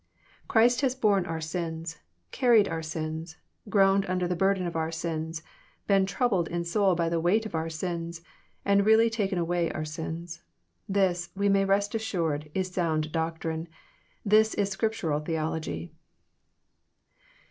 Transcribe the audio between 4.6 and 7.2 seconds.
of our sins, been" troubled in soul by the